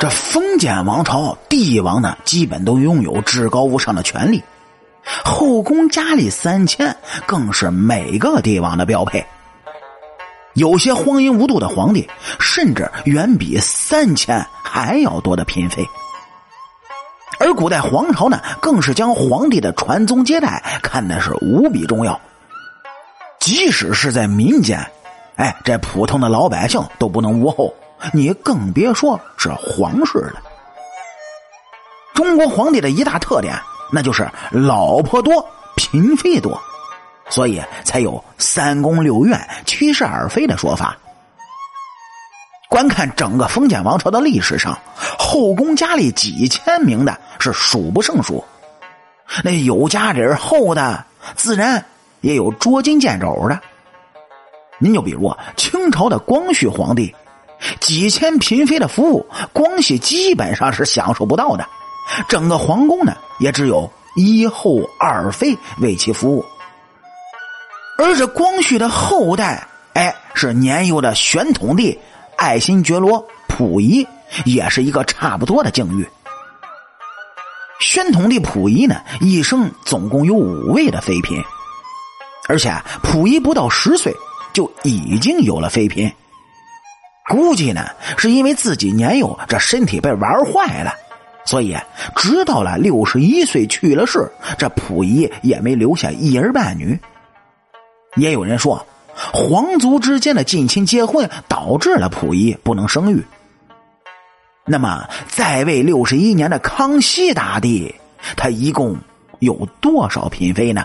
[0.00, 4.42] 这封建王朝帝王呢，基本都拥有至高无上的权力，
[5.22, 6.96] 后宫佳丽三千
[7.26, 9.22] 更是每个帝王的标配。
[10.54, 12.08] 有些荒淫无度的皇帝，
[12.40, 15.86] 甚至远比三千还要多的嫔妃。
[17.38, 22.18] 而古代皇朝呢，更是将皇帝的传宗接代看的是无比重要。
[23.38, 24.80] 即使是在民间，
[25.36, 27.74] 哎，这普通的老百姓都不能无后，
[28.12, 30.42] 你更别说是皇室了。
[32.14, 33.54] 中国皇帝的一大特点，
[33.92, 36.60] 那就是老婆多，嫔妃多。
[37.28, 40.96] 所以才有“三宫六院七十二妃”的说法。
[42.68, 44.78] 观看整个封建王朝的历史上，
[45.18, 48.44] 后宫佳丽几千名的是数不胜数。
[49.44, 51.04] 那有家底厚的，
[51.36, 51.84] 自然
[52.20, 53.60] 也有捉襟见肘的。
[54.78, 57.14] 您就比如清朝的光绪皇帝，
[57.80, 61.66] 几千嫔妃的服务，光绪基本上是享受不到的。
[62.28, 66.44] 整个皇宫呢，也只有一后二妃为其服务。
[67.98, 71.98] 而这光绪的后代，哎，是年幼的宣统帝
[72.36, 74.06] 爱新觉罗溥仪，
[74.44, 76.08] 也是一个差不多的境遇。
[77.80, 81.42] 宣统帝溥仪呢，一生总共有五位的妃嫔，
[82.48, 84.14] 而且溥仪不到十岁
[84.52, 86.12] 就已经有了妃嫔。
[87.30, 87.86] 估计呢，
[88.18, 90.92] 是因为自己年幼，这身体被玩坏了，
[91.44, 91.76] 所以
[92.16, 94.28] 直到了六十一岁去了世，
[94.58, 96.98] 这溥仪也没留下一儿半女。
[98.16, 103.24] 也有人说，皇族之间的近亲结婚导致了溥仪不能生育。
[104.66, 107.94] 那么，在位六十一年的康熙大帝，
[108.36, 108.96] 他一共
[109.38, 110.84] 有多少嫔妃呢？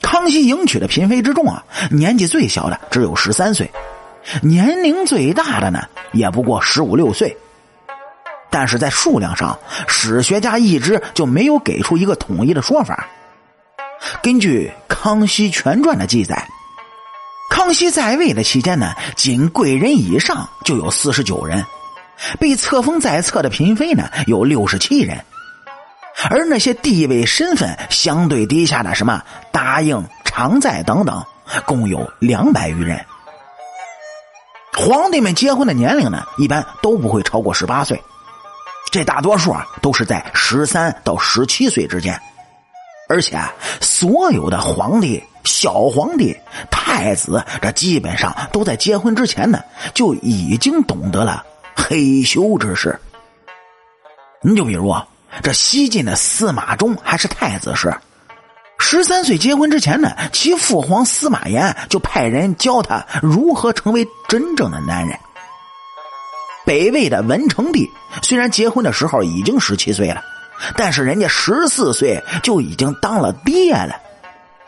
[0.00, 3.70] 康熙迎娶的嫔妃之中啊，年纪最小的只有十三岁，
[4.42, 5.80] 年龄最大的呢，
[6.12, 7.36] 也不过十五六岁。
[8.50, 13.06] 但是在数量上，史学家一直就没有给出一个统一的说法。
[14.22, 16.48] 根据《康熙全传》的记载，
[17.50, 21.64] 康熙在位的期间呢，仅贵人以上就有四十九人，
[22.40, 25.22] 被册封在册的嫔妃呢有六十七人，
[26.30, 29.22] 而那些地位身份相对低下的什么
[29.52, 31.22] 答应、常在等等，
[31.66, 33.04] 共有两百余人。
[34.78, 38.00] 皇帝们结婚的年龄呢，一般都不会超过十八岁，
[38.92, 42.16] 这大多数啊都是在十三到十七岁之间。
[43.08, 46.32] 而且，啊所有的皇帝、小皇帝、
[46.70, 49.60] 太子，这基本上都在结婚之前呢，
[49.94, 51.44] 就已经懂得了
[51.74, 52.96] 嘿咻之事。
[54.40, 55.04] 你就比如啊
[55.42, 57.92] 这西晋的司马衷还是太子时，
[58.78, 65.18] 十三岁结婚之前呢，其父皇司马炎就派人教他如何成为真正的男人。
[66.64, 67.90] 北魏的文成帝
[68.22, 70.22] 虽然结婚的时候已经十七岁了。
[70.76, 73.94] 但是人家十四岁就已经当了爹了，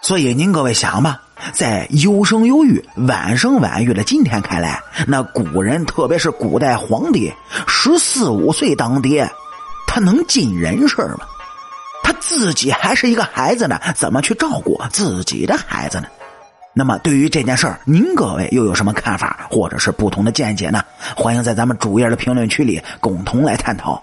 [0.00, 1.20] 所以您各位想吧，
[1.52, 7.30] 在优生优育、晚生晚育的今天看来，那古人特别是古代皇帝
[7.66, 9.30] 十四五岁当爹，
[9.86, 11.26] 他能尽人事吗？
[12.04, 16.06] 他自己还是一个孩子呢，怎么去照顾自己的孩子呢？
[16.74, 20.84] 那么对于这件事儿，您各位又有什么看法或者是不同的见解呢？
[21.16, 24.02] 欢迎在咱们主页的评论区里共同来探讨。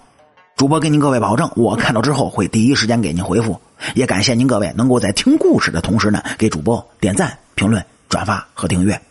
[0.56, 3.60] 主播给您各位保证，我看到之后会第一时间给您回复。
[3.94, 9.02] 也感谢您各位能够在听故事的同时呢，给主播点赞、评论、转发和订阅。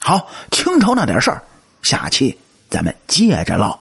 [0.00, 1.42] 好，清朝那点事儿，
[1.82, 2.36] 下期
[2.68, 3.78] 咱们接着唠。